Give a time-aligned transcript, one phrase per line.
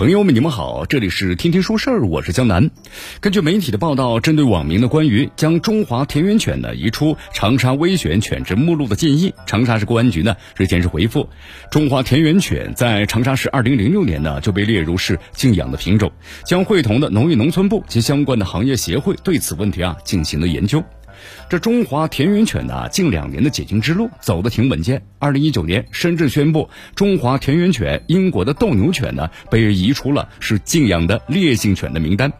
[0.00, 2.70] 朋友们，你们好，这里是天天说事儿，我是江南。
[3.20, 11.28] 根据媒体的报道，针对网民的关于将中华田园犬呢移出长沙危险犬只目录的建议，长沙市公安局呢日前是回复，
[11.70, 16.10] 中华田园犬在长沙市二零零六年呢就被列入市禁养的品种，
[16.46, 20.82] 将会同的农业农村部及相关的行业协会对此问题啊进行了研究。
[21.48, 25.02] 这中华田园犬呢，近两年的解禁之路走得挺稳健。
[25.18, 32.32] 二零一九年，深圳宣布中华田园犬、英国的斗牛犬呢被移出了是禁养的烈性犬的名单。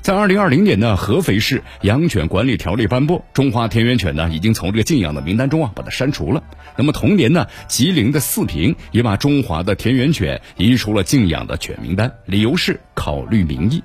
[0.00, 6.42] 在二零二零年呢，合肥市养犬管理条例颁布，中华田园犬呢已经从这个禁养的名单中啊把它删除了。
[6.76, 13.82] 那么同年呢，吉林的四平也把中华的田园犬移出了禁养的犬名单，理由是考虑民意。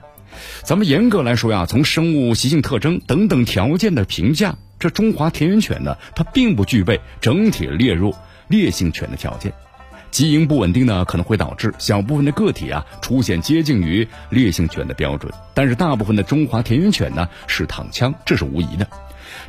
[0.63, 8.13] 咱们严格来说呀，从生物习性特征等等条件的评价，这中华田园犬呢，它并不具备整体列入
[8.47, 9.53] 烈性犬的条件。
[10.11, 18.87] 基因不稳定呢，可能会导致小部分的个体啊出现接近于烈性犬的标准，但是大部分的中华田园犬呢是躺枪，这是无疑的。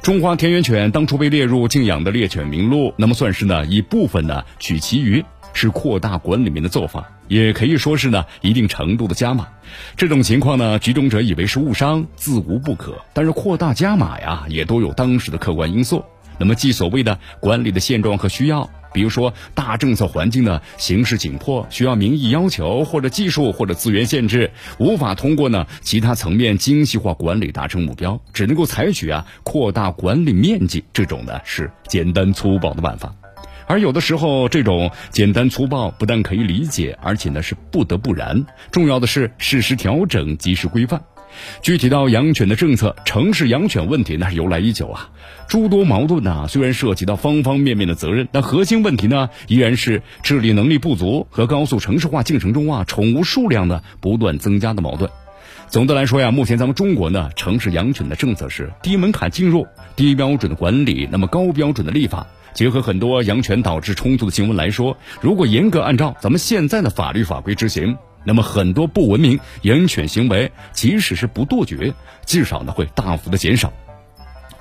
[0.03, 5.25] 中华田园犬当初被列入禁养的猎犬名录，那么算是呢一部分呢取其余。
[5.57, 9.49] 是扩大管理面的做法，也可以说是呢一定程度的加码。
[9.97, 12.95] 这种情况呢，局中者以为是误伤，自无不可。
[13.15, 16.05] 但是扩大加码呀，也都有当时的客观因素。
[16.39, 33.15] 那么，即所谓的管理的现状和需要，比如说大政策环境呢形势紧迫，需要民意要求或者技术或者资源限制，无法通过呢其他层面精细化管理达成目标，只能够采取啊扩大管理面积这种呢是简单粗暴的办法。
[33.67, 38.47] 而有的时候，这种简单粗暴不但可以理解，而且呢是不得不然。
[38.71, 41.03] 重要的是适时调整，及时规范。
[41.61, 45.11] 具体到养犬的政策，城市养犬问题那是由来已久啊，
[45.49, 46.47] 诸多矛盾呢。
[46.49, 55.11] 虽然涉及到方方面面的责任，但核心问题呢依然是治理能力不足和高速城市化进程中啊宠物数量呢不断增加的矛盾。
[55.69, 62.27] 总的来说呀，目前咱们中国呢城市养犬的政策是低门槛进入，低标准的管理，那么高标准的立法。
[62.57, 67.95] 结合很多养犬导致冲突的新闻来说，如果严格按照咱们现在的法律法规执行，
[68.25, 71.93] 那么很多不文明养犬行为，即使是不杜绝，
[72.25, 73.71] 至少呢会大幅的减少。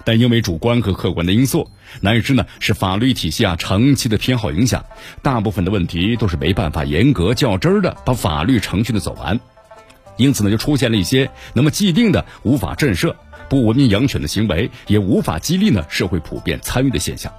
[0.03, 4.83] 但因为主观和客观的因素，乃至呢是法律体系啊长期的偏好影响，
[5.21, 9.39] 大部分的问题都是没办法严格较真儿的把法律程序的走完，
[10.17, 13.15] 因此呢就出现了一些那么既定的无法震慑
[13.47, 17.31] 不文明养犬的行为，也无法激励呢社会普遍参与的现象。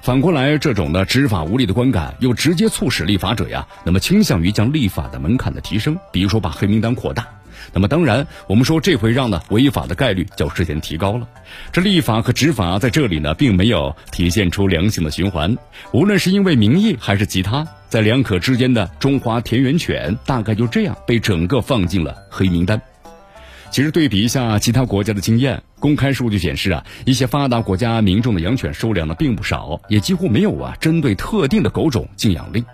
[0.00, 7.26] 反过来，这种呢执法无力的观感，又直接促使立法者呀，那么倾向于将立法的门槛的提升，比如说把黑名单扩大。
[7.72, 11.26] 那么当然，我们说这会让呢违法的概率较之前提高了。
[11.72, 15.56] 这立法和执法在这里呢，并没有体现出良性的循环。
[15.92, 22.80] 无论是因为民意还是其他，在两可之间的中华田园犬，大概就这样被整个放进了黑名单。
[23.70, 32.64] 其实对比一下其他国家的经验，公开数据显示啊，一些发达国家民众的养犬数量呢并不少，也几乎没有啊针对特定的狗种禁养令。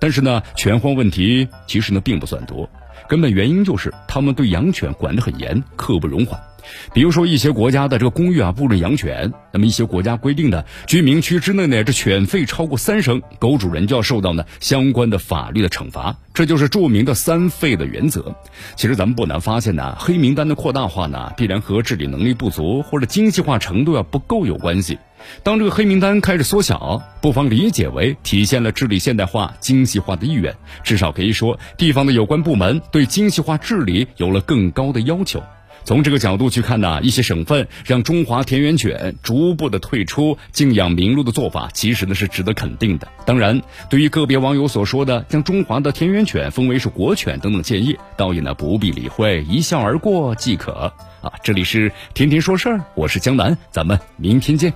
[0.00, 2.68] 但是呢，犬荒问题其实呢并不算多，
[3.08, 6.47] 根本原因就是他们对养犬管得很严，刻不容缓。
[6.92, 9.32] 比如说一些国家的这个公寓啊，不准养犬。
[9.52, 16.16] 那么一些国家规定的居民区之内呢，这犬吠超过三声，狗主人就要受到呢相关的法律的惩罚。
[16.34, 18.36] 这就是著名的三吠的原则。
[18.76, 24.98] 其实咱们不难发现呢，黑名单的扩大化呢，必然和治理能力不足或者精细化程度要不够有关系。
[25.42, 30.54] 当这个黑名单开始缩小，不妨理解为体现了治理现代化、精细化的意愿。
[30.84, 35.42] 至少可以说，地方的有关部门对精细化治理有了更高的要求。
[35.84, 43.08] 从这个角度去看呢，一些省份让中华田园犬逐步的退出敬养名录的做法，其实呢是值得肯定的。
[43.24, 50.92] 当然，对于个别网友所说的将中华的田园犬封为是国犬等等建议，倒也呢不必理会，一笑而过即可。
[51.20, 54.72] 啊，这里是天天说事儿，我是江南，咱们明天见。